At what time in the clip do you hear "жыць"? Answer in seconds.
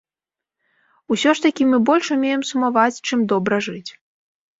3.67-3.91